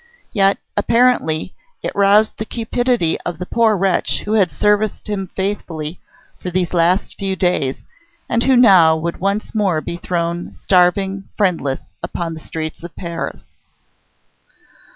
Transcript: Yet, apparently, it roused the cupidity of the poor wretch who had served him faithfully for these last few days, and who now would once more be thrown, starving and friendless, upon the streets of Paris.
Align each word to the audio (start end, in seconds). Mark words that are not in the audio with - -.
Yet, 0.33 0.57
apparently, 0.75 1.53
it 1.83 1.93
roused 1.95 2.39
the 2.39 2.45
cupidity 2.45 3.21
of 3.21 3.37
the 3.37 3.45
poor 3.45 3.77
wretch 3.77 4.21
who 4.21 4.33
had 4.33 4.49
served 4.49 5.07
him 5.07 5.27
faithfully 5.35 5.99
for 6.39 6.49
these 6.49 6.73
last 6.73 7.19
few 7.19 7.35
days, 7.35 7.83
and 8.27 8.41
who 8.41 8.55
now 8.55 8.95
would 8.97 9.19
once 9.19 9.53
more 9.53 9.79
be 9.79 9.97
thrown, 9.97 10.53
starving 10.53 11.11
and 11.13 11.23
friendless, 11.37 11.81
upon 12.01 12.33
the 12.33 12.39
streets 12.39 12.81
of 12.81 12.95
Paris. 12.95 13.49